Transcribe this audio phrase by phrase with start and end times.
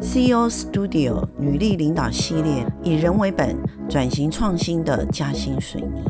[0.00, 3.56] CEO Studio 女力领导系列，以人为本，
[3.88, 6.04] 转型创新的嘉兴水泥。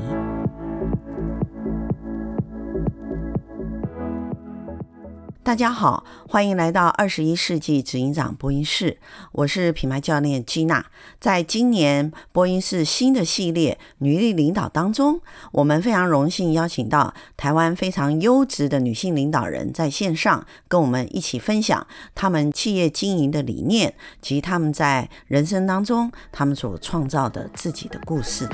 [5.47, 8.99] 大家好，欢迎来到二十一世纪执行长播音室。
[9.31, 10.85] 我是品牌教练吉娜。
[11.21, 15.21] 在今年播音室新的系列“女力领导”当中，
[15.53, 21.87] 我们非常荣幸邀请到台湾非常优质的女性领导人，在线上跟我们一起分享
[22.17, 28.49] 他们企业经营的理念及他们在人生当中他们所创造的自己的故事。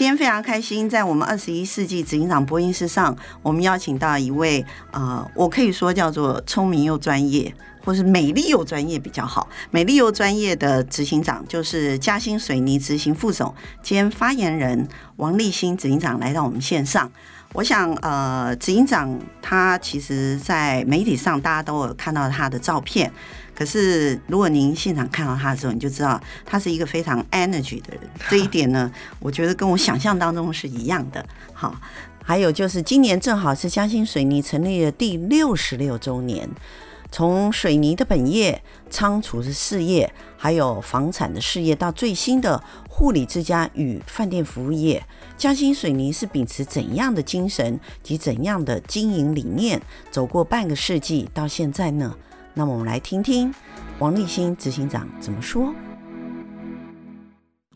[0.00, 7.54] 今天非常开心，在我们二十一世纪执行长播音室上，我们邀请到一位啊，我可以说叫做聪明又专业，
[7.84, 17.12] 或是美丽又专业比较好，美丽又专业的执行长，就是嘉兴水泥执行副总兼发言人王立新执行长来到我们线上。
[17.52, 23.10] 我想，呃，执行长他其实，在媒体上大家都有看到他的照片。
[23.56, 28.00] 可是，如果您现场看到他的时候，你就知道他是一个非常 energy 的人。
[28.30, 31.26] 这一点呢，我觉得跟我想象当中是一样的。
[31.52, 31.74] 好，
[32.22, 36.48] 还有就是今年正好是嘉兴水泥成立的第六十六周年。
[37.12, 45.04] 从水泥的本业、仓储的事业，还有房产的事业，到最新的护理之家与饭店服务业，
[45.40, 52.14] 嘉兴水泥是秉持怎样的精神及怎样的经营理念，走过半个世纪到现在呢？
[52.52, 53.50] 那么我们来听听
[54.00, 55.74] 王立新执行长怎么说。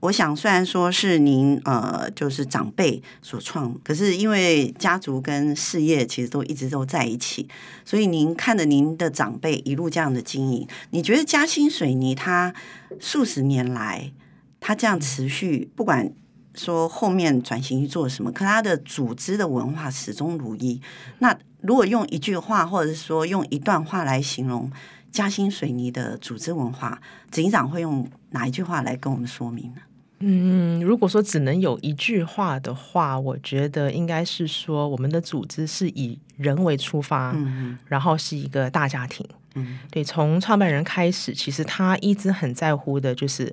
[0.00, 7.48] 我想，虽然说是您呃，就是长辈所创，可是因为家族跟事业其实都一直都在一起，
[7.82, 12.52] 所以您看着您的长辈一路这样的经营，你觉得嘉兴水泥它
[13.00, 14.12] 数十年来
[14.60, 16.12] 它这样持续，不管
[16.54, 20.80] 说后面转型去做什么，可他的组织的文化始终如一。
[21.18, 24.70] 那如果用一句话，或者是说用一段话来形容
[25.10, 27.00] 嘉兴水泥的组织文化，
[27.30, 29.80] 执行长会用哪一句话来跟我们说明呢？
[30.20, 39.26] 嗯，如果说只能有一句话的话，我觉得应该是说我们的组织是以人为出发，嗯嗯，然后是一个大家庭。
[39.54, 43.52] 嗯，对，从创办人开始，其实他一直很在乎的就是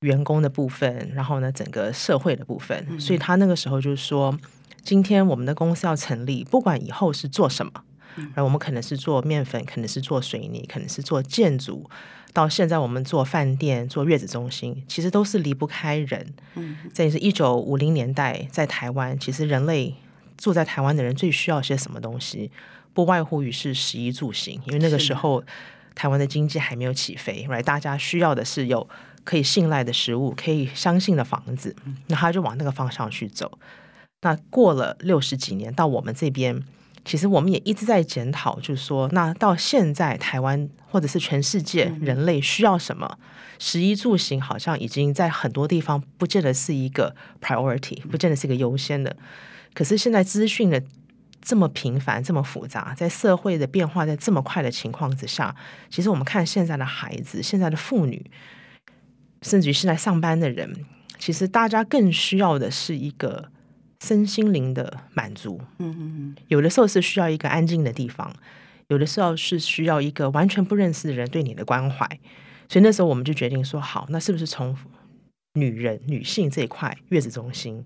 [0.00, 2.86] 员工的部分，然后呢，整个社会的部分。
[2.88, 4.38] 嗯，所以他那个时候就是说。
[4.84, 7.72] 今天我们的公司要成立，不管以后是做什么，
[8.14, 11.90] 然后我们可能是做面粉，可能是做水泥，可能是做建筑，
[12.32, 16.32] 到现在我们做饭店、做月子中心，其实都是离不开人。
[16.54, 19.94] 嗯，这是一九五零年代在台湾，其实人类
[20.38, 22.50] 住在台湾的人最需要些什么东西？
[22.94, 25.44] 不外乎于是食衣住行，因为那个时候
[25.94, 27.62] 台湾的经济还没有起飞，right？
[27.62, 28.88] 大家需要的是有
[29.28, 33.58] 可以信赖的食物，可以相信的房子，那他就往那个方向去走。
[34.22, 36.62] 那过了六十几年，到我们这边，
[37.04, 43.18] 其实我们也一直在检讨，就是说，那到现在台湾或者是全世界人类需要什么？
[43.58, 49.14] 食衣住行好像已经在很多地方不见得是一个 priority，不见得是一个优先的。
[49.74, 50.82] 可是现在资讯的
[51.42, 55.54] 这么频繁、这么复杂，在社会的变化在这么快的情况之下，
[55.90, 58.30] 其实我们看现在的孩子、现在的妇女，
[59.42, 60.72] 甚至于是在上班的人，
[61.18, 63.50] 其实大家更需要的是一个。
[64.04, 68.32] 身心灵的满足，嗯嗯嗯，有的时候是需要一个安静的地方，
[68.86, 72.06] 有的时候是需要一个完全不认识的人对你的关怀，
[72.68, 74.76] 所以那时候我们就决定说，好，那是不是从
[75.54, 77.84] 女人、女性这一块月子中心，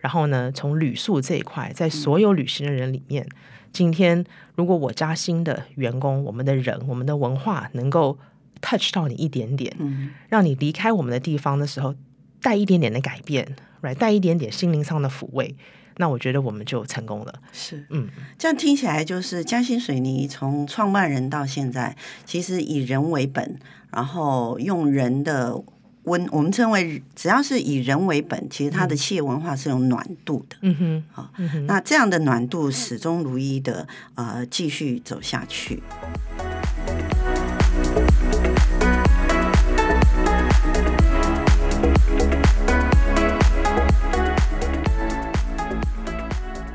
[0.00, 3.24] 然后呢，从旅宿这一块，在所有旅行的人里面，
[3.72, 4.24] 今天
[4.56, 8.18] 如果我嘉新的员工、我们的人、我们的文化能够
[8.62, 11.94] touch 到你一点点，嗯，让你离开我们的地方的时候，
[12.40, 13.56] 带一点点的改变。
[13.82, 15.54] ，right，带一点点心灵上的抚慰，
[15.96, 17.34] 那我觉得我们就成功了。
[17.52, 18.08] 是，嗯，
[18.38, 23.58] 这样听起来就是嘉兴水泥从创办人到现在，其实以人为本，
[23.90, 25.60] 然后用人的
[26.04, 30.56] 温，我们称为只要是以人为本，其实它的企业文化是有暖度的。
[30.60, 31.30] 嗯哼，好，
[31.66, 35.82] 那这样的暖度始终如一的呃继续走下去。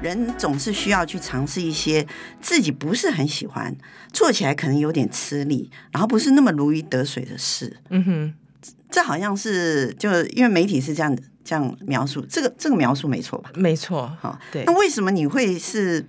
[0.08, 2.08] 人总是需要去尝试一些
[2.42, 3.76] 自己不是很喜欢，
[4.12, 7.78] 做起来可能有点吃力，然后不是那么如鱼得水的事。
[7.90, 8.34] 嗯哼，
[8.90, 13.52] 这好像是就因为媒体是这样这样描述，这个这个描述没错吧？
[13.54, 14.64] 没错，哈，对。
[14.66, 16.06] 那为什么你会是？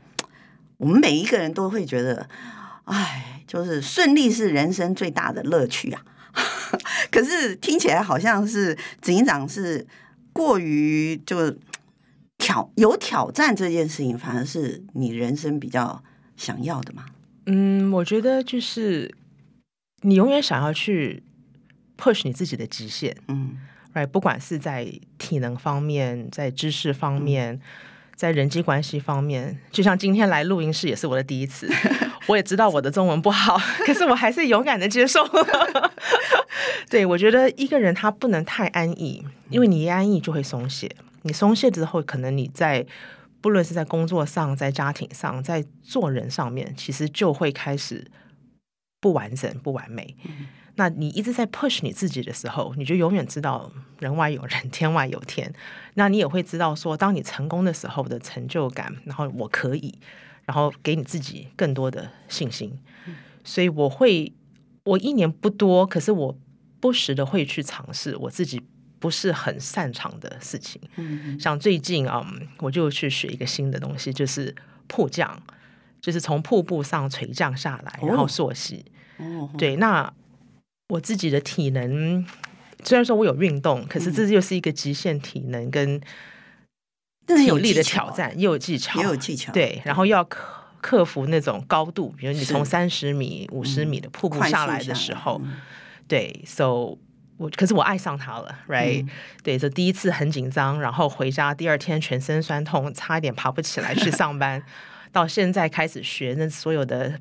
[0.79, 2.29] 我们每一个人都会觉得，
[2.85, 6.01] 哎，就是顺利是人生最大的乐趣啊。
[7.11, 9.85] 可是听起来好像是执行长是
[10.33, 11.55] 过于就。
[12.49, 16.03] 挑有挑战这件事情，反而是你人生比较
[16.35, 17.05] 想要的嘛？
[17.45, 19.15] 嗯，我觉得就是
[20.01, 21.23] 你永远想要去
[21.99, 23.59] push 你自己的极限，嗯
[23.93, 27.61] ，right，不管是在体能方面，在知识方面，嗯、
[28.17, 31.71] 在人际关系方面，就像今天来录音室也是我的第一次，
[32.29, 35.21] 我也知道我的中文不好，可是我还是勇敢的接受。
[36.89, 40.91] 对，我觉得一个人他不能太安逸，因为你一安逸就会松懈，
[41.29, 42.85] 你松懈之后，可能你在。
[43.41, 48.05] 不论是在工作上，在家庭上，在做人上面，其实就会开始
[49.01, 50.17] 不完整、不完美。
[50.25, 53.71] 嗯、那你一直在 push 你自己的时候，你就永远知道
[54.01, 55.55] 人外有人，天外有天。
[55.95, 59.97] 那你也会知道说，当你成功的时候的成就感，然后我可以，
[60.45, 62.77] 然后给你自己更多的信心。
[63.07, 63.15] 嗯、
[63.45, 64.33] 所以我会，
[64.83, 66.37] 我一年不多，可是我
[66.81, 68.61] 不时的会去尝试我自己。
[69.01, 74.53] 不是很擅长的事情，嗯，像最近啊、嗯，我就去学一个新的东西，就是
[74.89, 75.41] 瀑降，
[76.01, 78.85] 就是从瀑布上垂降下来，然后溯溪。
[79.19, 80.13] 哦，对，那
[80.89, 82.27] 我自己的体能
[82.83, 86.01] 虽然说我有运动，可是这又是一个极限体能跟
[87.47, 90.45] 有力的挑战，又有技巧，也有技巧，对，然后又要克
[90.81, 95.57] 克服那种高度，比如你从三十米、五十米的瀑布下来的时候，嗯、
[96.09, 96.99] 对，so。
[97.39, 99.09] 我可是我爱上他了，right？、嗯、
[99.43, 104.63] 对，这第一次很紧张，然后回家第二天全身酸痛，差一点爬不起来去上班。
[105.13, 107.19] 到现在开始学那所有的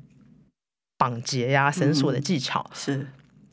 [0.98, 3.06] 绑结呀、绳索的技巧，是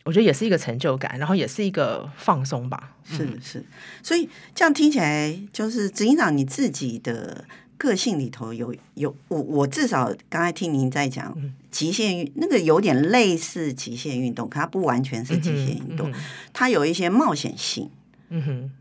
[0.04, 2.92] 我觉得也是一个成就感，然后也是一个放松吧。
[3.06, 3.64] 是是，
[4.04, 7.46] 所以这样听起来就是执行长你自己的。
[7.78, 11.36] 个性里头有有我我至少刚才听您在讲
[11.70, 16.22] 极限运那个有点类似极限运动，可它不完全是极限运动，嗯嗯、
[16.54, 17.90] 它有一些冒险性。
[18.30, 18.72] 嗯哼，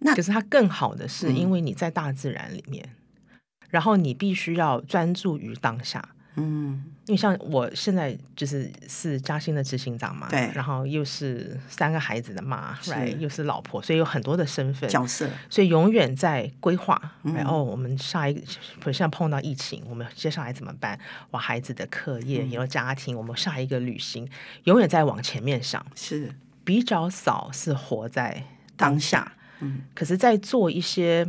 [0.00, 3.38] 那可是它更好的是因为你在大自然里面，嗯、
[3.70, 6.15] 然后你必须要专注于当下。
[6.38, 17.00] 嗯，因为像我现在就是是嘉兴的执行长嘛，对，然后又是三个孩子的妈，来又是老婆，所以有很多的身份角色，所以永远在规划。
[17.22, 21.00] 然后我们下一个，比如像碰到疫情，我们接下来怎么办？
[21.30, 24.28] 我孩子的课业，有、嗯、家庭，我们下一个旅行，
[24.64, 26.34] 永远在往前面想，是
[26.64, 28.42] 比较少是活在
[28.76, 29.32] 当下。
[29.60, 31.26] 嗯，可是，在做一些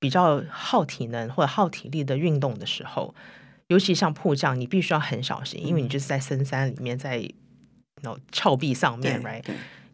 [0.00, 3.14] 比较耗体能或者耗体力的运动的时候。
[3.68, 7.28] 尤其像迫降，你必须要很小心，因为你就是在深山里面，在
[8.02, 9.42] 那峭壁上面，right？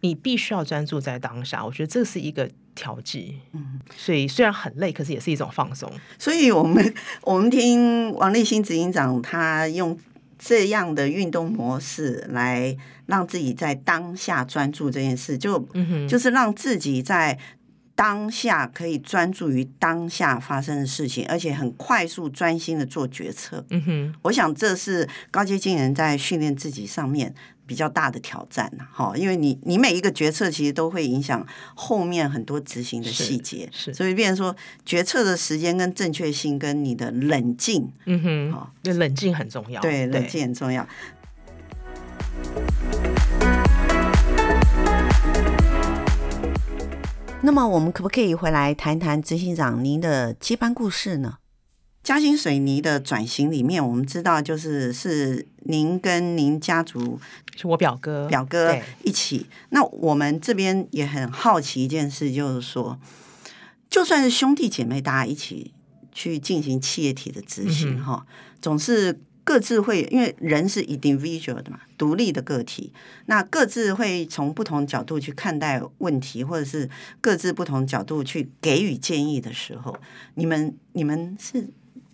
[0.00, 1.64] 你必须要专注在当下。
[1.64, 5.90] 我觉得这是一个调剂，嗯，所以虽然很累，可是也是一种放松。
[6.19, 9.98] 所以我们我们听王立新执行长他用
[10.38, 12.76] 这样的运动模式来
[13.06, 17.38] 让自己在当下专注这件事，就嗯，就是让自己在。
[17.94, 23.64] 当下可以专注于当下发生的事情，而且很快速专心的做决策。
[23.70, 27.34] 嗯哼，我想这是高阶经理人在训练自己上面
[27.66, 28.70] 比较大的挑战。
[28.90, 34.56] 哈，因为你你每一个决策其实都会影响后面很多执行的细节，所以变成说
[34.86, 40.88] 决策的时间跟正确性跟你的冷静，嗯哼，好，冷静很重要，对，冷静很重要。
[47.44, 51.38] 那么我们可不可以回来谈谈执行长您的接班故事呢？
[52.04, 57.18] 嘉兴水泥的转型里面，我们知道就是是您跟您家族，
[57.56, 59.46] 是我表哥表哥一起。
[59.70, 62.96] 那我们这边也很好奇一件事，就是说，
[63.90, 65.75] 就算是兄弟姐妹大家一起
[66.12, 69.20] 去进行企业体的执行，哈、嗯，总是。
[69.44, 72.92] 各自会，因为人是 individual 的嘛，独立的个体，
[73.26, 76.88] 那各自会从不同角度去看待问题，或者是
[77.20, 79.96] 各自不同角度去给予建议的时候，
[80.34, 81.68] 你们你们是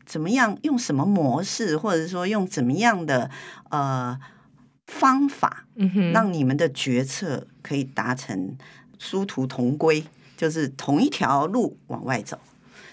[0.06, 3.30] 怎么样用什么模式，或者说用怎么样的
[3.68, 4.18] 呃
[4.86, 5.66] 方法，
[6.12, 8.56] 让你们的决策可以达成
[8.98, 10.02] 殊途同归，
[10.34, 12.38] 就是同一条路往外走。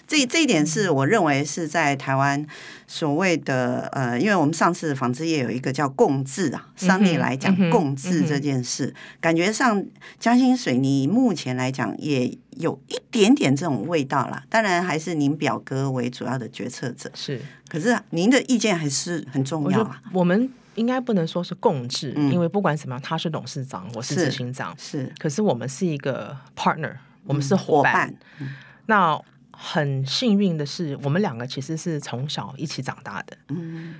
[0.06, 2.46] 这这一点是我认为是在台湾
[2.86, 9.84] 所谓的呃，因为我们上次纺织业有一个叫共治啊，商业来讲共治这件事，感觉上
[10.20, 14.44] 嘉兴水泥目前来讲也有一点点这种味道啦。
[14.48, 20.00] 当然还是您表哥为主要的决策者是，可是您的意见还是很重要啊。
[20.12, 25.12] 我们应该不能说是共治，因为不管怎么样，他是董事长，我是执行长，是。
[25.18, 26.94] 可是我们是一个 partner，
[27.24, 28.14] 我们是伙伴。
[28.86, 29.20] 那
[29.58, 33.94] 很幸运的是，我们两个其实是从小一起长大的，嗯，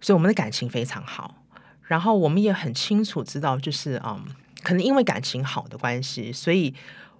[0.00, 1.42] 所以我们的感情非常好。
[1.82, 4.24] 然后我们也很清楚知道，就是嗯，
[4.62, 6.74] 可能因为感情好的关系，所以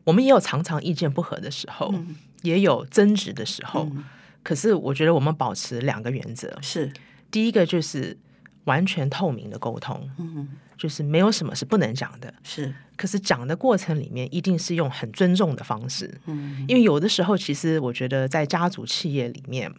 [0.05, 3.87] 我们也有常常意见不合的时候，嗯、也有争执的时候。
[3.95, 4.03] 嗯、
[4.43, 6.91] 可是我觉得我们保持两个原则：是。
[7.31, 8.17] 第一个就是
[8.65, 12.75] 完全透明的沟通，嗯，就是没有什么是不能讲的，是。
[12.97, 19.73] 可是讲的过程里面，一定是用很尊重的方式，嗯，因为有的时候，其实我觉得在家族企业里面，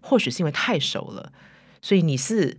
[0.00, 1.32] 或许是因为太熟了，
[1.80, 2.56] 所以你是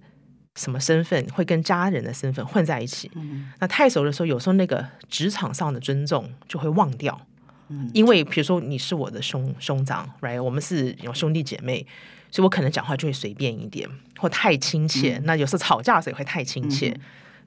[0.55, 7.19] 什么身份会跟家人的身份混在一起，嗯，那太熟的时候，有时候那个职场上的尊重就会忘掉，
[7.69, 11.87] 嗯，因为比如说你是我的兄兄长，right，我们是有兄弟姐妹。
[12.33, 13.87] 所以我可能讲话就会随便一点，
[14.17, 15.19] 或太亲切。
[15.19, 16.89] 嗯、那有时候吵架的时候也会太亲切。
[16.89, 17.01] 嗯、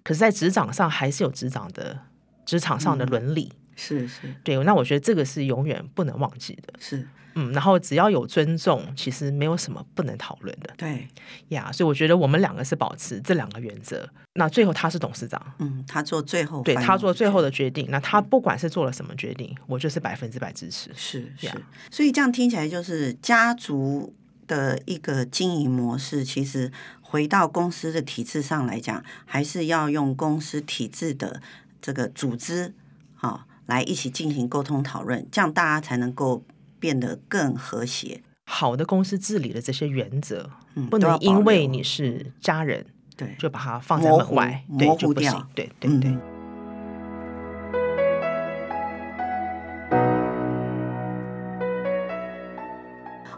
[0.04, 1.98] 可是，在职场上还是有职场的
[2.44, 3.50] 职场上的伦理。
[3.52, 4.56] 嗯、是是，对。
[4.62, 6.72] 那我觉得这个是永远不能忘记的。
[6.78, 7.50] 是，嗯。
[7.50, 10.72] 然后只要有尊重，其实没有什么不能讨论的。
[10.76, 11.08] 对
[11.48, 14.08] 呀，所以我觉得我们两个是保持这两个原则。
[14.34, 17.88] 那最后他是董事长，嗯，他做最后，对他做最后的决定。
[17.90, 20.92] 那他不管是做了什么决定，我就是百分之百支持。
[20.94, 21.50] 是是，
[21.90, 24.14] 所以这样听起来就是家族。
[24.46, 31.40] 的一个经营模式，其实回到公司的体制上来讲，还是要用公司体制的
[31.80, 32.74] 这个组织，
[33.14, 36.44] 好来一起进行沟通讨论，这样大家才能够
[36.78, 38.22] 变得更和谐。
[38.44, 42.86] 好的公司治理的这些原则，嗯，不能因为你是家人，
[43.16, 46.10] 对，就把它放在门外，模糊掉，对对对。
[46.10, 46.35] 嗯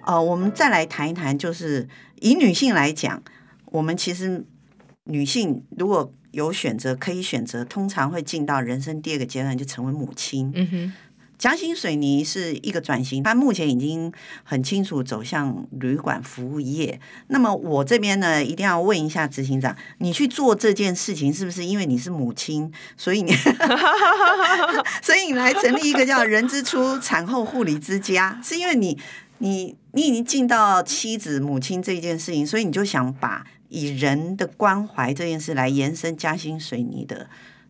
[0.09, 1.87] 呃，我们再来谈一谈，就是
[2.23, 3.23] 以女性来讲，
[3.67, 4.43] 我们其实
[5.05, 10.51] 女性如果有选择，可以选择，通常会进到人生第二个阶段，就成为母亲。
[10.55, 10.93] 嗯哼，
[11.37, 14.11] 嘉兴水泥是一个转型，它目前已经
[14.45, 16.99] 很清楚走向旅馆服务业。
[17.27, 23.31] 那么我这边呢，一定要问一下执行长，你去做这件事情，是不是因为你是母亲，所以你，
[25.05, 28.99] 所以你来成立一个叫“人之初产后护理之家”，是因为你？
[29.39, 37.29] 你你已经尽到妻子母亲这件事情，所以你就想把以人的关怀这件事来延伸嘉兴水泥的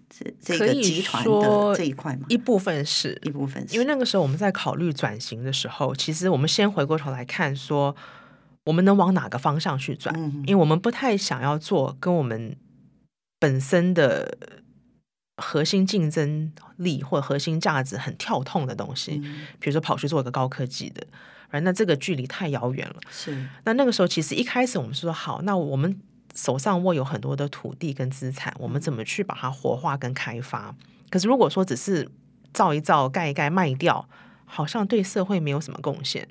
[0.09, 2.27] 这这个集团的这一块吗？
[2.29, 7.95] 一部分是一部分是，因为那个时候我们在考虑转型的时候，其实我们先回过头来看说，
[8.65, 10.15] 我们能往哪个方向去转？
[10.17, 12.57] 嗯、因为我们不太想要做跟我们
[13.39, 14.39] 本身的
[15.37, 21.07] 核心竞争力或核心价值很跳痛的东西，嗯、比如说跑去做一个高科技的。
[21.51, 22.97] 那这个距离太遥远了。
[23.11, 23.47] 是。
[23.65, 25.99] 那那个时候，其实一开始我们说好，那我们
[26.35, 30.75] 手上握有很多的土地跟资产，我们怎么去把它活化跟开发？
[31.11, 32.09] 可是如果说只是
[32.53, 34.09] 造一造、盖一盖卖掉，
[34.45, 36.29] 好像对社会没有什么贡献。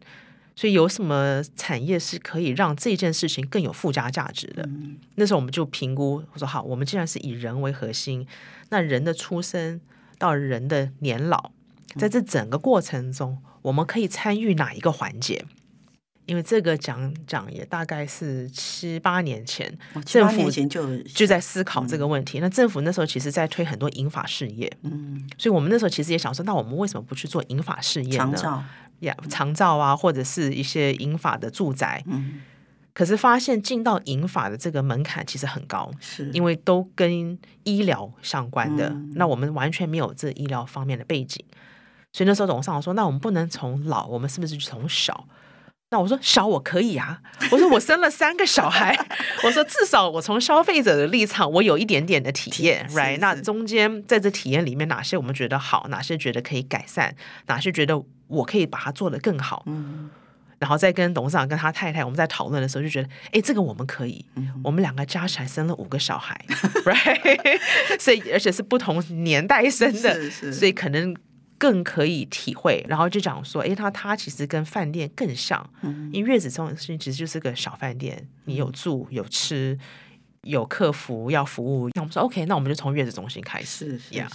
[0.56, 4.64] 所以有什么产业是可以让这件事情更有附加价值的？
[4.64, 4.98] 嗯。
[5.16, 8.26] 那时候我们就评估，我说好，我们既然是以人为核心，
[8.70, 9.80] 那人的出生
[10.18, 11.52] 到人的年老，
[11.96, 13.38] 在这整个过程中。
[13.68, 15.44] 我们可以参与哪一个环节？
[16.26, 22.40] 因为这个讲讲也大概是七八年前，政府就就在思考这个问题。
[22.40, 28.18] 那政府那时候其实在推很多银发事业，嗯，所以我们那时候其实也想说，那我们为什么不去做银发事业呢？
[28.18, 28.64] 长照
[29.00, 32.42] 呀，长照啊，或者是一些银发的住宅，嗯，
[32.94, 41.44] 可是发现进到银发的这个门槛其实很高，是因为都跟医疗相关的，那我们完全没有这医疗方面的背景。
[42.18, 45.28] 所以那时候董事长说：“那我们不能从老，我们是不是从小？”
[45.92, 47.22] 那我说：“小我可以啊。”
[47.52, 48.98] 我说：“我生了三个小孩，
[49.44, 53.20] 我说至少我从消费者的立场，我有一点点的体验，right？
[53.20, 59.62] 那中间在这体验里面，哪些我们觉得好，哪些觉得可以改善，哪些觉得我可以把它做得更好。
[59.68, 60.10] 嗯，
[60.58, 64.26] 然后再跟董事长跟他太太我们在讨论的时候，就觉得，哎，这个我们可以。
[64.64, 66.44] 我们两个加起来生了五个小孩，
[66.84, 67.60] right？
[68.00, 71.16] 所以而且是不同年代生的，所以可能。”
[71.58, 79.78] 更可以体会，然后就讲说，哎，他他其实跟饭店更像，嗯、因为月子中心其实就是个小饭店，嗯、你有住有吃，
[80.44, 81.90] 有客服要服务。
[81.96, 83.66] 那我们说 OK，那我们就从月子中心开始。
[83.66, 84.30] 是是是，yeah.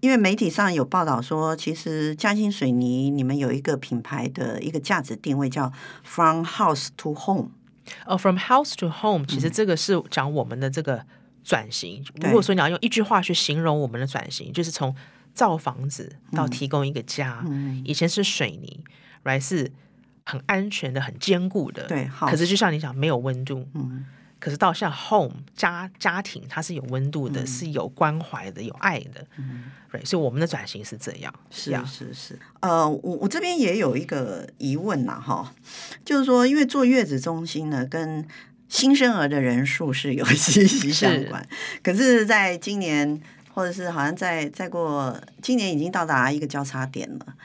[0.00, 7.50] 因为媒体上有报道说，其实嘉兴水泥你们有一个品牌的一个价值定位叫 From House to Home。
[8.06, 11.04] 呃、uh，From House to Home，其实这个是讲我们的这个
[11.44, 12.04] 转型。
[12.14, 14.94] 嗯、如果说你要用一句话去形容我们的转型，就是从
[15.34, 18.84] 造房子到提供一个家，嗯、以前是水泥，
[19.24, 19.72] 来、嗯、是
[20.24, 21.86] 很安全的、很坚固的。
[21.88, 23.68] 对，可是就像你讲，没有温度。
[23.74, 24.06] 嗯。
[24.38, 29.26] 可是到像 home 家家庭，它是有温度的、嗯，是有关怀的，有爱的。
[29.38, 29.64] 嗯。
[29.90, 31.34] 对，所以我们的转型是这样。
[31.50, 32.38] 是啊是是。
[32.60, 35.52] 呃，我我这边也有一个疑问呐，哈，
[36.04, 38.26] 就是说，因为坐月子中心呢，跟
[38.68, 41.48] 新生儿的人数是有息息相关。
[41.82, 43.20] 可是，在今年。
[43.54, 47.36] 或者是好像在再过今年已经到达一个交叉点了，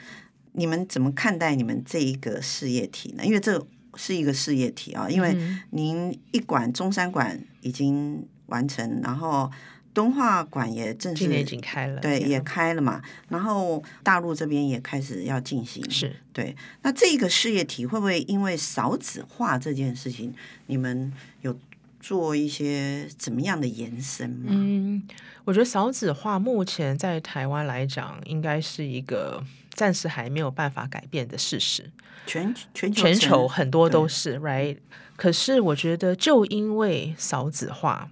[0.52, 3.24] 你们怎么看待你们这一个事业体呢？
[3.24, 3.64] 因为这
[3.94, 5.36] 是一个事业体啊，因为
[5.70, 9.48] 您一馆中山馆已经完成，然后
[9.94, 13.00] 敦化馆也正式今年已经开了，对，也开了嘛。
[13.28, 16.56] 然后大陆这边也开始要进行，是对。
[16.82, 20.34] 那这个事业体会不会因为少子化这件事情，
[20.66, 21.12] 你们
[21.42, 21.56] 有
[22.00, 24.46] 做一些怎么样的延伸吗？
[24.48, 25.02] 嗯，
[25.44, 31.90] 我觉得少子化目前在台湾来讲，应该是一个暂时还没有办法改变的事实。
[32.26, 34.78] 全全球全球很多都是 right，
[35.16, 38.10] 可是我觉得就因为少子化，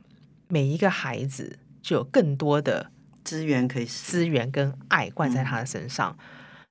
[0.49, 2.91] 每一个孩子就有更多的
[3.25, 6.17] 资源可以资源跟爱灌在他的身上。
[6.19, 6.25] 嗯、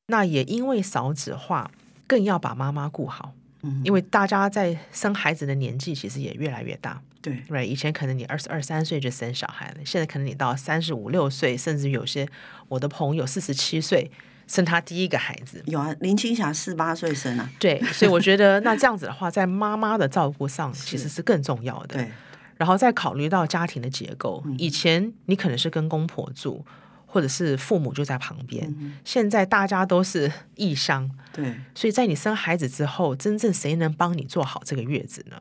[0.08, 1.72] 那也因为少子化，
[2.06, 3.34] 更要把妈妈顾好。
[3.64, 7.02] 嗯，因为大家在生孩子的年纪其实也越来越大。
[7.22, 12.28] 对，right，以前可能你二十二三岁就生小孩了，现在可能你到三十五六岁，甚至有些
[12.68, 14.10] 我的朋友四十七岁。
[14.50, 17.50] 生他第一个孩子有啊，林青霞四八岁生啊。
[17.60, 21.96] 对，所以我觉得 那这样子的话，在妈妈的照顾上其实是更重要的。
[21.96, 22.10] 对，
[22.56, 26.66] 然后再考虑到家庭的结构，嗯、以前你可能是跟公婆住，
[27.06, 31.12] 或者是父母就在旁边，嗯、现在大家都是异乡。
[31.34, 35.36] 对，所以在你生孩子之后，真正谁能帮你做好这个月子呢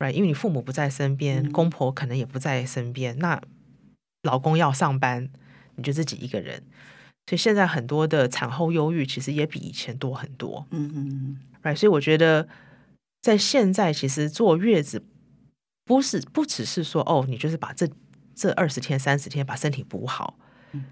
[0.00, 3.40] ？Right，因为你父母不在身边，嗯、公婆可能也不在身边，那
[4.24, 5.28] 老公要上班，
[5.76, 6.64] 你就自己一个人。
[7.26, 12.48] 所以现在很多的产后忧郁其实也比以前多很多，嗯嗯，right，所以我觉得
[13.22, 15.04] 在现在其实坐月子
[15.84, 17.88] 不是不只是说哦，你就是把这
[18.34, 20.38] 这二十天三十天把身体补好，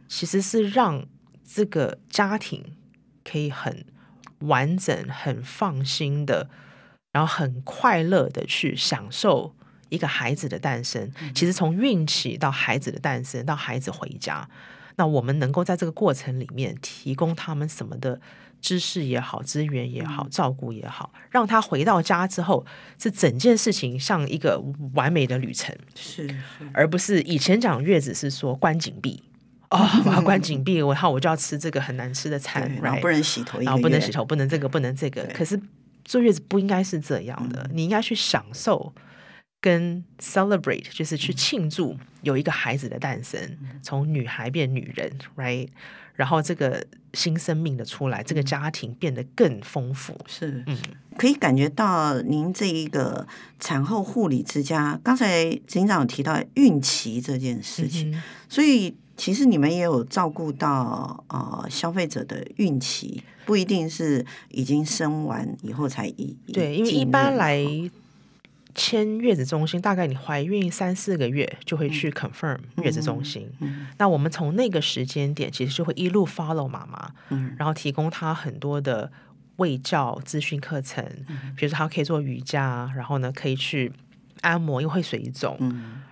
[0.07, 1.05] 其实是让
[1.43, 2.77] 这个家庭
[3.25, 3.85] 可以很
[4.41, 6.49] 完整、很放心的，
[7.19, 9.53] 然后很快乐的去享受
[9.89, 11.11] 一个孩子的诞生。
[11.35, 14.49] 其实从孕期到孩子的诞生到孩子回家。
[14.95, 18.21] 那我们能够在这个过程里面提供他们什么的
[18.61, 22.65] 知识也好、资源也好、照顾也好，让他回到家之后，
[23.03, 24.63] 是整件事情像一个
[24.95, 26.37] 完美的旅程，是，是
[26.73, 29.25] 而不是以前讲月子是说关紧闭
[29.71, 35.25] 哦，我要关紧闭，然后我就要吃这个很难吃的餐，然后不能洗头，然后不能洗头，不能这个，不能这个。
[35.35, 35.61] 可是
[36.09, 38.93] 坐月子不应该是这样的，你应该去享受。
[39.61, 45.67] 跟 celebrate 就是去庆祝有一个孩子的诞生，从女孩变女人，right？
[46.15, 50.17] 然后这个新生命的出来，这个家庭变得更丰富。
[50.29, 50.79] 是，嗯，
[51.17, 53.27] 可以感觉到您这一个
[53.59, 67.63] 产后护理之家，刚才警长有提到孕期这件事情，嗯、所以其实你们也有照顾到呃消费者的孕期，不一定是已经生完以后才一对，因为一般来。
[68.75, 73.51] 签月子中心，大概你怀孕三四个月就会去 confirm 月子中心。
[73.59, 79.11] 嗯嗯、那我们从那个时间点，其实就会一路 follow 妈妈，嗯、然后提供她很多的
[79.57, 83.93] 卫教咨询课程，嗯、比如说她可以做瑜伽，然后呢可以去
[84.43, 85.59] 按摩，因为会水肿？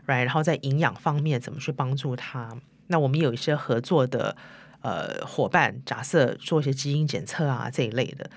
[0.04, 2.48] 然后在营养方面怎么去帮助她？
[2.88, 4.36] 那我们有一些合作的
[4.80, 8.28] 呃伙伴，假设做一些基因检测啊这一类的。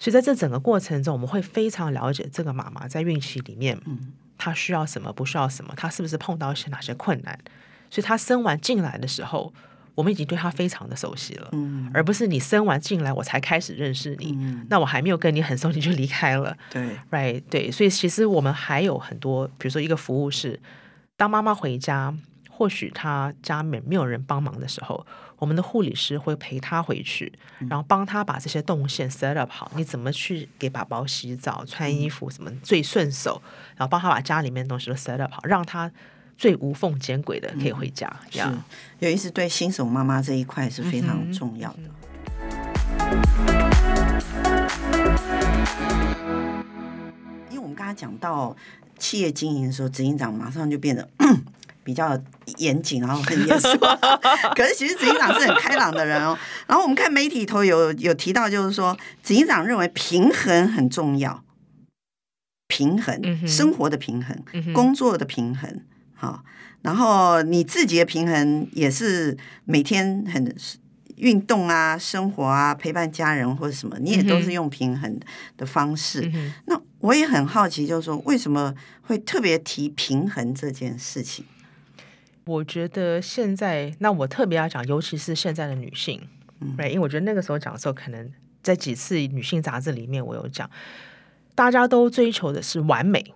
[0.00, 3.76] 所以在这整个过程中，我们会非常了解这个妈妈在孕期里面，
[4.36, 7.36] 她需要什么，不需要什么，她是不是碰到一些哪些困难。
[7.90, 9.52] 所以她生完进来的时候，
[9.96, 11.50] 我们已经对她非常的熟悉了，
[11.92, 14.38] 而不是你生完进来我才开始认识你，
[14.70, 16.56] 那我还没有跟你很熟，你就离开了。
[16.70, 20.60] 对，right，对，所以其实我们还有很多，比如说一个服务是，
[21.16, 22.14] 当妈妈回家，
[22.58, 25.06] 或许他家里面没有人帮忙的时候。
[25.38, 27.32] 我们的护理师会陪他回去，
[27.70, 29.70] 然后帮他把这些动线 set up 好。
[29.76, 33.40] 你怎么去给宝宝洗澡、穿衣服，什么最顺手？
[33.76, 35.88] 然后帮他把家里面的东西都 set up 好，让他
[36.36, 38.12] 最无缝接轨的可以回家。
[38.28, 38.40] 是，
[38.98, 41.82] 有意思，对新手妈妈这一块是非常重要的。
[47.48, 48.56] 因为我们刚才讲到
[48.98, 51.08] 企业经营的时候，执行长马上就变得。
[51.88, 52.22] 比较
[52.58, 53.66] 严谨，然后很严肃。
[54.54, 56.38] 可是其实执行长是很开朗的人哦。
[56.66, 61.42] 然后我们看媒体头有有提到，就是说执行长认为平衡很重要，
[62.66, 65.80] 平衡、嗯、生活的平衡，嗯、工作的平衡，
[66.14, 66.44] 好。
[66.82, 70.54] 然后你自己的平衡也是每天很
[71.16, 75.18] 运动啊、生活啊、陪伴家人或者什么，你也都是用平衡
[75.56, 76.30] 的方式。
[76.34, 81.46] 嗯、那我也很好奇，就是说为什么会特别提平衡这件事情？
[82.48, 86.18] 我觉得现在，那我特别要讲，尤其是现在的女性，
[86.60, 88.32] 嗯，因为我觉得那个时候讲的时候，可能
[88.62, 90.70] 在几次女性杂志里面，我有讲，
[91.54, 93.34] 大家都追求的是完美，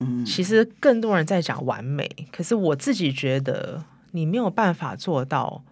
[0.00, 5.64] 嗯，其实更多人在讲完美，可是我自己觉得，你没有办法做到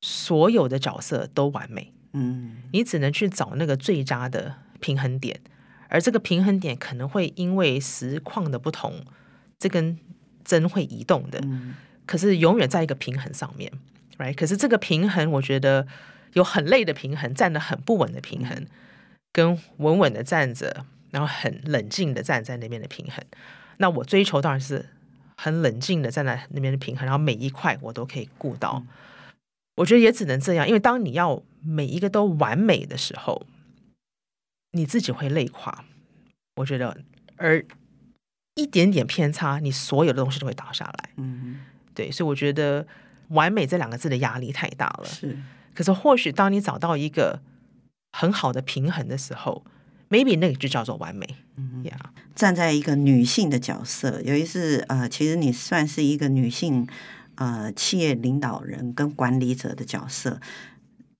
[0.00, 5.40] 所有的角色都完美，嗯，你只能去找那个最佳的平衡点，
[5.88, 9.04] 而这个平衡点可能会因为实况的不同，
[9.58, 9.98] 这根
[10.44, 11.40] 针会移动的。
[11.42, 11.74] 嗯、
[12.10, 13.72] 可是永远在一个平衡上面
[14.18, 14.34] ，right？
[14.34, 15.86] 可是这个平衡，我觉得
[16.32, 18.66] 有很累的平衡，站得很不稳的平衡，
[19.32, 23.24] 跟稳稳的站着，然后很冷静的站在那边的平衡。
[23.76, 24.88] 那我追求当然是
[25.36, 28.82] 很冷静的站在那边的平衡，然后每一块我都可以顾到。
[28.84, 28.88] 嗯、
[29.76, 33.46] 我觉得也只能这样，因为当你要每一个都完美的时候，
[34.72, 35.84] 你自己会累垮。
[36.56, 37.00] 我觉得，
[37.36, 37.64] 而
[38.56, 41.10] 一点点偏差，你所有的东西都会倒下来。
[41.16, 41.60] 嗯，
[41.94, 42.86] 对，所以我觉得
[43.28, 45.04] “完美”这两个字的压力太大了。
[45.04, 45.38] 是，
[45.74, 47.40] 可是或许当你找到一个
[48.12, 49.64] 很好的平衡的时候。
[50.10, 51.24] maybe 那个就叫做完美。
[51.56, 52.10] 嗯呀，Yeah.
[52.34, 56.88] 站在一个女性的角色，有一次呃，其实你算是一个女性
[57.36, 60.40] 呃企业领导人跟管理者的角色。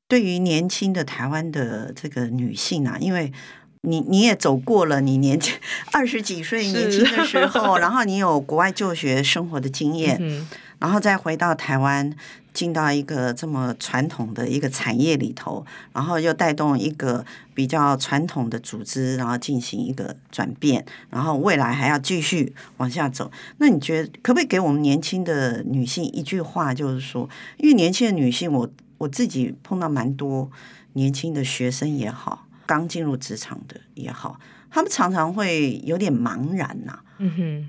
[0.08, 3.32] 对于年轻的台湾的这个女性啊，因为
[3.82, 5.54] 你你也走过了你年轻
[5.92, 10.46] 二十几岁年轻的时候， 然后你有国外就学生活的经验，嗯、
[10.78, 12.14] 然后再回到台湾。
[12.52, 23.30] 进到一个这么传统的一个产业里头，然后又带动一个比较传统的组织，然后进行一个转变，然后未来还要继续往下走。
[23.58, 30.50] 那你觉得可不可以给我们年轻的女性一句话，就是说，因为年轻的女性，我我自己碰到蛮多
[30.94, 34.38] 年轻的学生也好，刚进入职场的也好，
[34.70, 37.04] 他们常常会有点茫然呐、啊。
[37.18, 37.68] 嗯哼。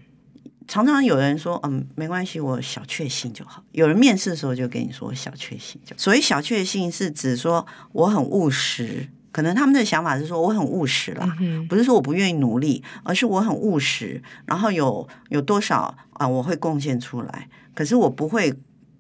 [0.68, 3.62] 常常有人说，嗯，没关系，我小确幸就好。
[3.72, 6.00] 有人面试的时候就跟你说小确幸就好。
[6.00, 17.50] 所以小确幸是指说我很务实，可能他们的想法是说我很务实啦，嗯、不是说我不愿意努力，而是我很务实，然后有有多少啊，我会贡献出来。
[17.74, 18.54] 可是我不会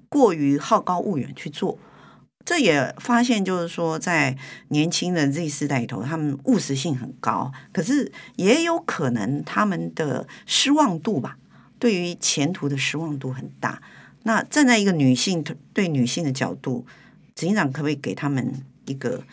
[0.09, 1.77] 过于好高骛远去做。
[2.45, 4.37] 这也发现就是说，在
[4.69, 11.37] 年轻的 Z 世代里头，他们务实性很高，可是也有可能他们的失望度吧。
[11.79, 13.81] 对于前途的失望度很大。
[14.23, 16.85] 那站在一个女性对女性的角度，
[17.33, 18.53] 执行长可不可以给他们
[18.85, 19.23] 一个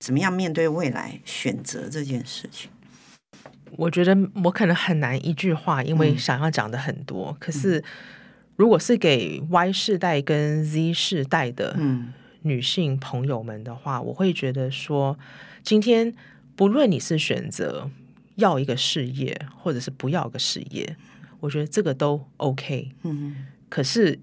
[0.00, 2.70] 怎么样面对未来选择这件事情？
[3.76, 7.28] 我觉得我可能很难一句话，因为想要讲的很多。
[7.30, 7.82] 嗯、可是
[8.56, 11.78] 如果是给 Y 世代跟 Z 世代的
[12.42, 15.18] 女性朋友们的话，嗯、我会觉得说，
[15.62, 16.14] 今天
[16.54, 17.90] 不论你是选择
[18.36, 20.96] 要一个事业，或者是不要个事业。
[21.40, 24.20] 我觉得这个都 OK，嗯，可是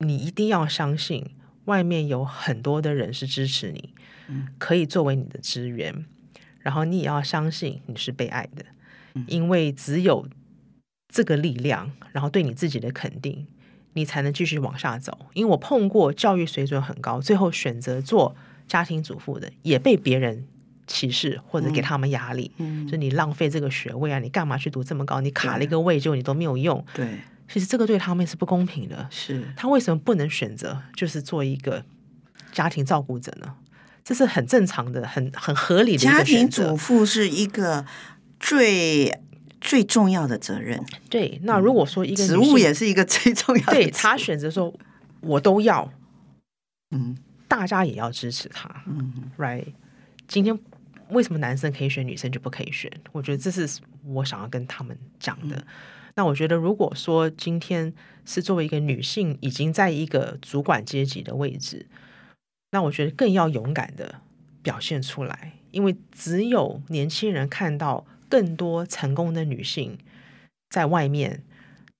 [0.00, 1.30] 你一定要相信，
[1.64, 3.94] 外面有很多的人是支持你，
[4.28, 6.04] 嗯，可以作为你的资源，
[6.60, 8.64] 然后你也要相信你是被爱的，
[9.26, 10.28] 因为只有
[11.08, 13.46] 这个力量，然后对你自己的肯定，
[13.94, 15.16] 你才能继续往下走。
[15.34, 18.34] 因为我碰过教育水准很高，最后选择做
[18.66, 20.46] 家庭主妇的，也被别人。
[20.84, 25.20] 歧视或者给他们压力，嗯，就你浪费这个学位啊，你干嘛去读这么高？
[25.20, 26.84] 你卡了一个位，就你都没有用。
[26.92, 29.06] 对，其实这个对他们是不公平的。
[29.08, 31.84] 是，他为什么不能选择就是做一个
[32.50, 33.54] 家庭照顾者呢？
[34.04, 35.98] 这是很正常的，很很合理的。
[35.98, 37.86] 家庭主妇是一个
[38.40, 39.20] 最
[39.62, 40.84] 最重要的责任。
[41.08, 44.70] 对，那如果说一个职务也是一个最重要的，对，他选择说，
[45.20, 45.90] 我都要，
[46.90, 47.16] 嗯，
[47.48, 49.64] 大家也要支持他，嗯，right，
[50.28, 50.58] 今天。
[51.08, 52.90] 为什么男生可以选，女生就不可以选？
[53.12, 53.68] 我觉得这是
[54.02, 55.56] 我想要跟他们讲的。
[55.56, 55.64] 嗯、
[56.14, 57.92] 那我觉得，如果说今天
[58.24, 61.86] 是作为一个女性，已经在一个主管阶级的位置，
[62.70, 64.22] 那我觉得更要勇敢的
[64.62, 69.98] 表现出来，因为只有年轻人看到更多成功的女性
[70.70, 71.42] 在外面，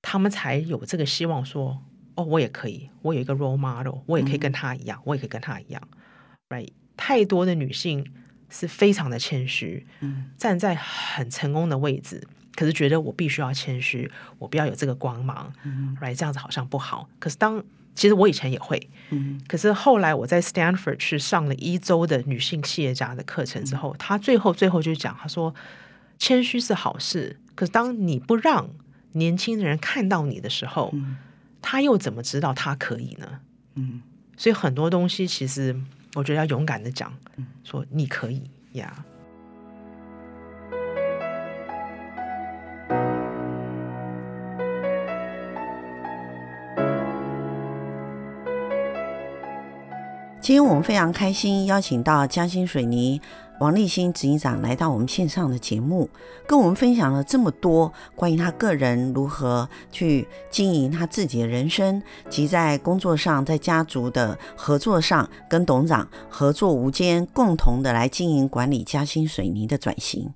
[0.01, 1.83] 他们才有这个希望说
[2.17, 5.83] ：“哦，我也可以，我有一个 role model，我也可以跟她一样，嗯、我也可以跟她一样。”
[6.49, 6.71] Right？
[6.97, 8.07] 太多的女性。
[8.55, 9.87] 是非常的谦虚，
[10.37, 12.23] 站在很成功的位置，
[12.55, 15.51] 可是觉得我必须要谦虚，我不要有这个光芒，
[16.03, 17.09] 来、嗯、这样子好像不好。
[17.19, 17.65] 可是当
[17.95, 25.55] 其实我以前也会，嗯、可是后来我在 Stanford 去上了一周的女性企业家的课程之后，嗯、他最后最后就讲，他说
[26.23, 28.71] 谦虚是好事，可是当你不让
[29.15, 31.17] 年轻人看到你的时候，嗯、
[31.61, 33.41] 他又怎么知道他可以呢？
[33.75, 34.01] 嗯，
[34.37, 35.75] 所以很多东西其实。
[36.15, 37.13] 我觉得要勇敢的讲，
[37.65, 38.95] 说你可以呀。
[38.95, 39.05] Yeah.
[50.41, 53.21] 今天我们非常开心，邀请到嘉新水泥。
[53.61, 56.09] 王立新执行长来到我们线上的节目，
[56.47, 70.33] 跟我们分享了这么多关于他个人如何去经营他自己的人生，及在工作上、在家族的合作上，跟董事长合作无间，共同的来经营管理嘉兴水泥的转型。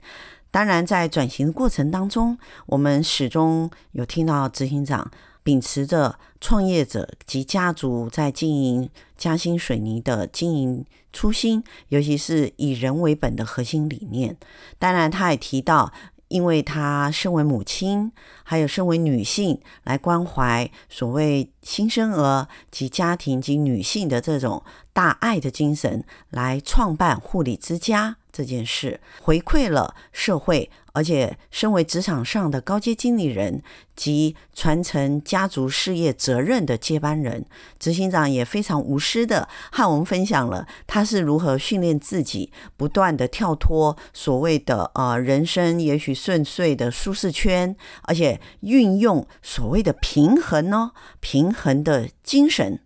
[0.53, 5.11] 当然，在转型的过程当中，我们始终有听到执行长
[5.47, 14.37] 秉持着创业者及家族在经营嘉兴水泥的经营初心，尤其是以人为本的核心理念。
[14.77, 15.93] 当然，他也提到。
[16.29, 18.11] 因为她身为母亲，
[18.43, 28.17] 还有身为女性，来关怀所谓新生儿及家庭及女性的这种大爱的精神，来创办护理之家。
[28.37, 33.63] 这件事回馈了社会，而且身为职场上的高阶经理人
[33.95, 37.47] 及传承家族事业责任的接班人，
[37.79, 52.79] 执行长也非常无私的和我们分享了他是如何训练自己，不断的跳脱所谓的呃人生也许顺遂的舒适圈，而且运用所谓的平衡呢，平衡的精神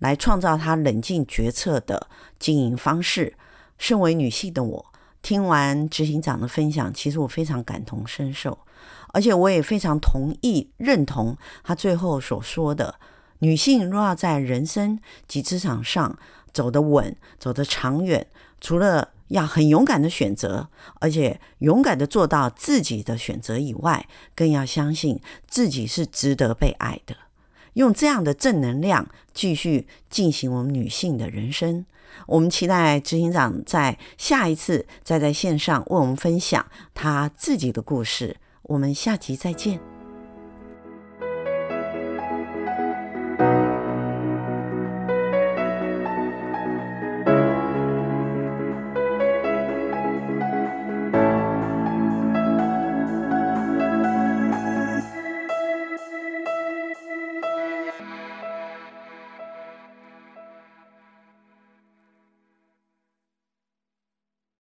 [0.00, 2.08] 来创造他冷静决策的
[2.40, 3.34] 经营方式。
[3.78, 4.86] 身为女性的我，
[5.22, 8.58] 听完执行长的分享，其实我非常感同身受，
[9.08, 12.96] 而且我也非常同意认同他最后所说的：
[13.38, 16.18] 女性若要在人生及职场上
[16.52, 18.26] 走得稳、走得长远，
[18.60, 20.68] 除了要很勇敢的选择，
[21.00, 27.14] 而且勇敢的做到自己的选择以外，更要相信自己是值得被爱的。
[27.78, 31.86] 用这样的正能量继续进行我们女性的人生。
[32.26, 38.36] 我们期待执行长在下一次再在线上为我们分享他自己的故事。
[38.62, 39.97] 我们下集再见。